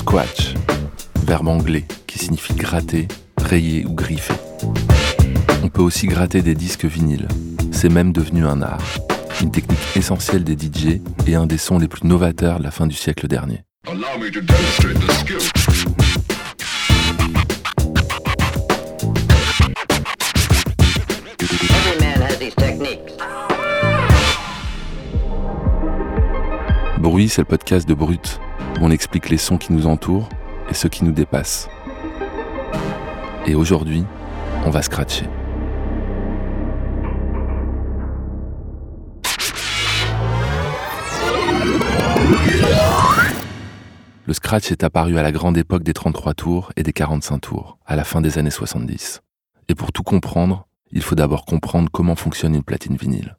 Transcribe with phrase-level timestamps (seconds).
[0.00, 0.54] scratch,
[1.26, 3.06] verbe anglais qui signifie gratter,
[3.36, 4.32] rayer ou griffer.
[5.62, 7.28] On peut aussi gratter des disques vinyles.
[7.70, 8.82] C'est même devenu un art,
[9.42, 12.86] une technique essentielle des DJ et un des sons les plus novateurs de la fin
[12.86, 13.62] du siècle dernier.
[26.98, 28.40] Bruit, c'est le podcast de Brut,
[28.80, 30.28] on explique les sons qui nous entourent
[30.68, 31.68] et ceux qui nous dépassent.
[33.46, 34.04] Et aujourd'hui,
[34.64, 35.26] on va scratcher.
[44.26, 47.78] Le scratch est apparu à la grande époque des 33 tours et des 45 tours,
[47.84, 49.22] à la fin des années 70.
[49.68, 53.36] Et pour tout comprendre, il faut d'abord comprendre comment fonctionne une platine vinyle.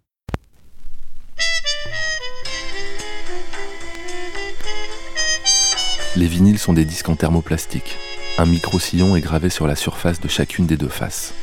[6.18, 7.98] Les vinyles sont des disques en thermoplastique.
[8.38, 11.34] Un micro-sillon est gravé sur la surface de chacune des deux faces.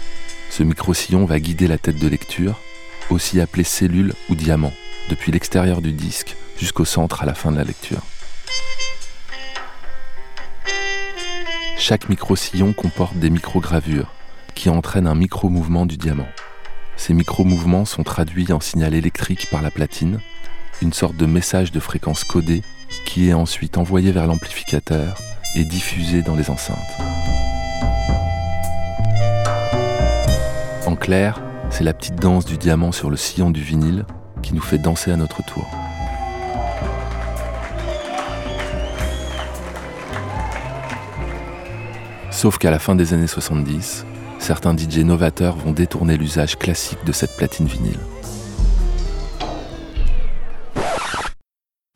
[0.50, 2.60] Ce micro-sillon va guider la tête de lecture,
[3.08, 4.74] aussi appelée cellule ou diamant,
[5.08, 8.02] depuis l'extérieur du disque jusqu'au centre à la fin de la lecture.
[11.78, 14.12] Chaque micro-sillon comporte des micro-gravures
[14.54, 16.28] qui entraînent un micro-mouvement du diamant.
[16.98, 20.20] Ces micro-mouvements sont traduits en signal électrique par la platine,
[20.82, 22.62] une sorte de message de fréquence codée
[23.08, 25.16] qui est ensuite envoyé vers l'amplificateur
[25.56, 26.76] et diffusé dans les enceintes.
[30.84, 34.04] En clair, c'est la petite danse du diamant sur le sillon du vinyle
[34.42, 35.66] qui nous fait danser à notre tour.
[42.30, 44.04] Sauf qu'à la fin des années 70,
[44.38, 47.98] certains DJ novateurs vont détourner l'usage classique de cette platine vinyle.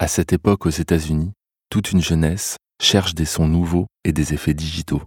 [0.02, 1.30] À cette époque aux États-Unis,
[1.70, 5.00] toute une jeunesse cherche des sons nouveaux et des effets digitaux.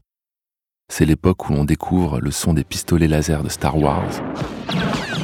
[0.89, 4.09] C'est l'époque où l'on découvre le son des pistolets laser de Star Wars,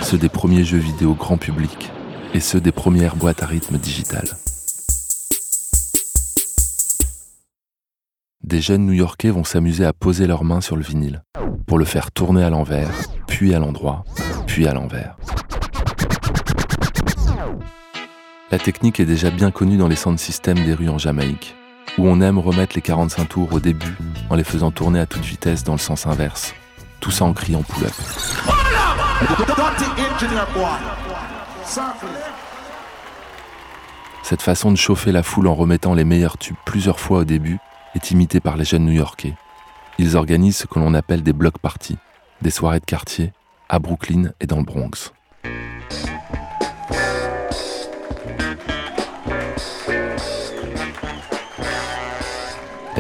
[0.02, 1.90] ceux des premiers jeux vidéo grand public
[2.34, 4.36] et ceux des premières boîtes à rythme digitales.
[8.44, 11.24] Des jeunes New-Yorkais vont s'amuser à poser leurs mains sur le vinyle
[11.66, 12.92] pour le faire tourner à l'envers,
[13.26, 14.04] puis à l'endroit,
[14.48, 15.16] puis à l'envers.
[18.52, 21.56] La technique est déjà bien connue dans les systems des rues en Jamaïque,
[21.98, 23.96] où on aime remettre les 45 tours au début
[24.30, 26.54] en les faisant tourner à toute vitesse dans le sens inverse,
[27.00, 27.94] tout ça en criant pull-up.
[34.22, 37.58] Cette façon de chauffer la foule en remettant les meilleurs tubes plusieurs fois au début
[37.96, 39.34] est imitée par les jeunes new-yorkais.
[39.98, 41.98] Ils organisent ce que l'on appelle des block parties,
[42.42, 43.32] des soirées de quartier,
[43.70, 45.14] à Brooklyn et dans le Bronx.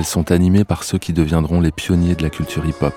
[0.01, 2.95] Elles sont animées par ceux qui deviendront les pionniers de la culture hip-hop.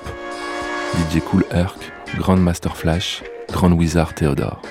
[0.94, 1.76] DJ Cool Herc,
[2.16, 3.22] Grandmaster Flash,
[3.53, 4.62] Grand Wizard Theodore.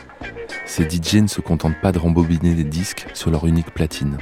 [0.66, 4.18] Ces DJ ne se contentent pas de rembobiner des disques sur leur unique platine.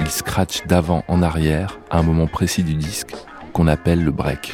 [0.00, 3.14] Ils scratchent d'avant en arrière à un moment précis du disque
[3.54, 4.52] qu'on appelle le break.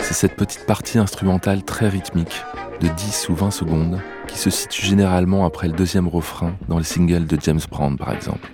[0.00, 2.44] C'est cette petite partie instrumentale très rythmique
[2.82, 6.84] de 10 ou 20 secondes qui se situe généralement après le deuxième refrain dans les
[6.84, 8.50] singles de James Brown par exemple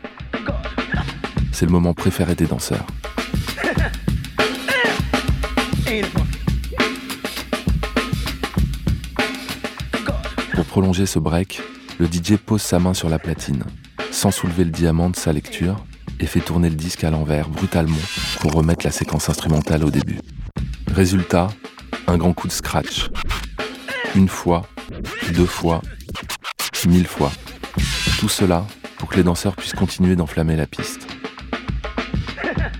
[1.56, 2.84] c'est le moment préféré des danseurs.
[10.52, 11.62] Pour prolonger ce break,
[11.98, 13.64] le DJ pose sa main sur la platine,
[14.10, 15.82] sans soulever le diamant de sa lecture,
[16.20, 17.96] et fait tourner le disque à l'envers brutalement
[18.40, 20.20] pour remettre la séquence instrumentale au début.
[20.88, 21.48] Résultat,
[22.06, 23.08] un grand coup de scratch.
[24.14, 24.68] Une fois,
[25.32, 25.80] deux fois,
[26.86, 27.32] mille fois.
[28.18, 28.66] Tout cela
[28.98, 31.05] pour que les danseurs puissent continuer d'enflammer la piste.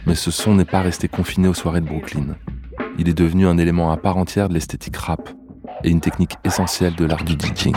[0.07, 2.37] Mais ce son n'est pas resté confiné aux soirées de Brooklyn.
[2.97, 5.29] Il est devenu un élément à part entière de l'esthétique rap
[5.83, 7.75] et une technique essentielle de l'art du DJing.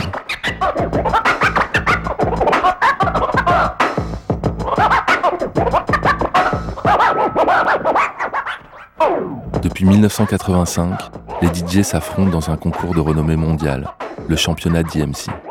[9.60, 10.98] Depuis 1985,
[11.42, 13.88] les DJ s'affrontent dans un concours de renommée mondiale,
[14.28, 15.49] le championnat DMC.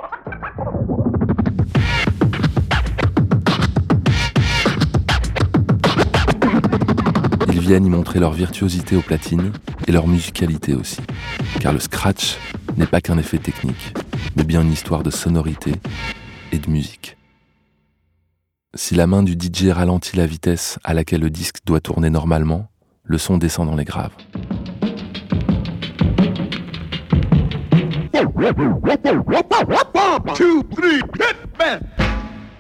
[7.78, 9.54] Y montrer leur virtuosité aux platines
[9.86, 10.98] et leur musicalité aussi.
[11.60, 12.36] Car le scratch
[12.78, 13.94] n'est pas qu'un effet technique,
[14.36, 15.74] mais bien une histoire de sonorité
[16.52, 17.16] et de musique.
[18.74, 22.70] Si la main du DJ ralentit la vitesse à laquelle le disque doit tourner normalement,
[23.04, 24.14] le son descend dans les graves.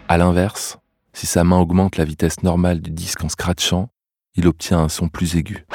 [0.07, 0.77] À l'inverse,
[1.13, 3.89] Si sa main augmente la vitesse normale du disque en scratchant,
[4.39, 5.65] il obtient un son plus aigu.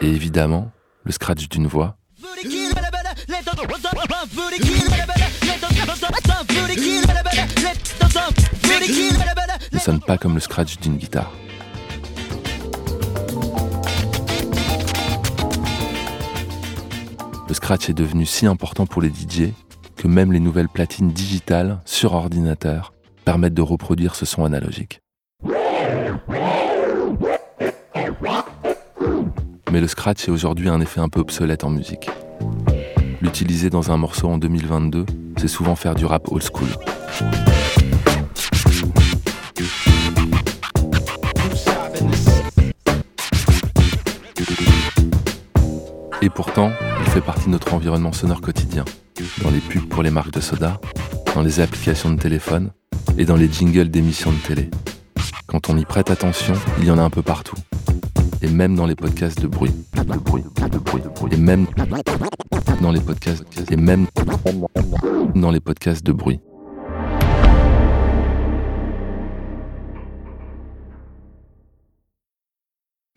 [0.00, 0.70] Et évidemment,
[1.02, 1.96] le scratch d'une voix
[9.72, 11.32] ne sonne pas comme le scratch d'une guitare.
[17.48, 19.52] Le scratch est devenu si important pour les DJ
[19.98, 22.92] que même les nouvelles platines digitales sur ordinateur
[23.24, 25.00] permettent de reproduire ce son analogique.
[29.70, 32.08] Mais le scratch est aujourd'hui un effet un peu obsolète en musique.
[33.20, 35.04] L'utiliser dans un morceau en 2022,
[35.36, 36.68] c'est souvent faire du rap old school.
[46.22, 48.84] Et pourtant, il fait partie de notre environnement sonore quotidien,
[49.42, 50.80] dans les pubs pour les marques de soda,
[51.34, 52.70] dans les applications de téléphone
[53.16, 54.70] et dans les jingles d'émissions de télé.
[55.46, 57.56] Quand on y prête attention, il y en a un peu partout.
[58.42, 59.72] Et même dans les podcasts de bruit.
[61.30, 61.66] Et même
[62.80, 63.44] dans les podcasts.
[63.70, 64.06] Et même
[65.34, 66.40] dans les podcasts de bruit.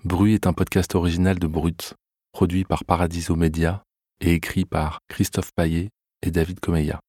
[0.04, 1.94] Bruit est un podcast original de Brut
[2.32, 3.84] produit par Paradiso Media
[4.20, 5.90] et écrit par Christophe Paillet
[6.22, 7.02] et David Comeya.